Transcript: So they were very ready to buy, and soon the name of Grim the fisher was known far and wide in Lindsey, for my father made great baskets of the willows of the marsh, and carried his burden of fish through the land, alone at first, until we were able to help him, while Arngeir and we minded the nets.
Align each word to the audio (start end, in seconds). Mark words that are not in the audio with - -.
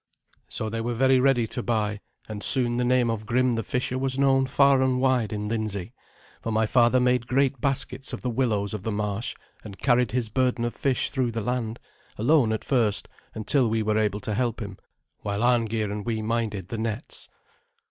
So 0.49 0.67
they 0.67 0.81
were 0.81 0.95
very 0.95 1.19
ready 1.19 1.45
to 1.49 1.61
buy, 1.61 1.99
and 2.27 2.41
soon 2.41 2.77
the 2.77 2.83
name 2.83 3.11
of 3.11 3.27
Grim 3.27 3.51
the 3.53 3.61
fisher 3.61 3.99
was 3.99 4.17
known 4.17 4.47
far 4.47 4.81
and 4.81 4.99
wide 4.99 5.31
in 5.31 5.47
Lindsey, 5.47 5.93
for 6.41 6.51
my 6.51 6.65
father 6.65 6.99
made 6.99 7.27
great 7.27 7.61
baskets 7.61 8.11
of 8.11 8.21
the 8.21 8.29
willows 8.31 8.73
of 8.73 8.81
the 8.81 8.91
marsh, 8.91 9.35
and 9.63 9.77
carried 9.77 10.09
his 10.11 10.27
burden 10.29 10.65
of 10.65 10.73
fish 10.73 11.11
through 11.11 11.29
the 11.29 11.39
land, 11.41 11.79
alone 12.17 12.51
at 12.51 12.63
first, 12.65 13.07
until 13.35 13.69
we 13.69 13.83
were 13.83 13.99
able 13.99 14.21
to 14.21 14.33
help 14.33 14.59
him, 14.59 14.79
while 15.19 15.43
Arngeir 15.43 15.91
and 15.91 16.03
we 16.03 16.23
minded 16.23 16.69
the 16.69 16.79
nets. 16.79 17.29